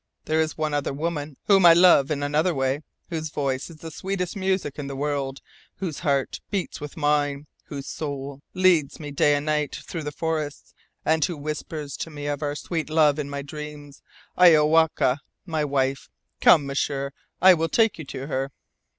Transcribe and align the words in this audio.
There 0.25 0.41
is 0.41 0.57
one 0.57 0.73
other 0.73 0.95
whom 0.95 1.63
I 1.63 1.73
love 1.73 2.09
in 2.09 2.23
another 2.23 2.55
way, 2.55 2.81
whose 3.11 3.29
voice 3.29 3.69
is 3.69 3.75
the 3.75 3.91
sweetest 3.91 4.35
music 4.35 4.79
in 4.79 4.87
the 4.87 4.95
world, 4.95 5.41
whose 5.75 5.99
heart 5.99 6.39
beats 6.49 6.81
with 6.81 6.97
mine, 6.97 7.45
whose 7.65 7.85
soul 7.85 8.41
leads 8.55 8.99
me 8.99 9.11
day 9.11 9.35
and 9.35 9.45
night 9.45 9.75
through 9.75 10.01
the 10.01 10.11
forests, 10.11 10.73
and 11.05 11.23
who 11.23 11.37
whispers 11.37 11.95
to 11.97 12.09
me 12.09 12.25
of 12.25 12.41
our 12.41 12.55
sweet 12.55 12.89
love 12.89 13.19
in 13.19 13.29
my 13.29 13.43
dreams 13.43 14.01
Iowaka, 14.35 15.19
my 15.45 15.63
wife! 15.63 16.09
Come, 16.41 16.65
M'sieur; 16.65 17.11
I 17.39 17.53
will 17.53 17.69
take 17.69 17.99
you 17.99 18.05
to 18.05 18.25
her." 18.25 18.51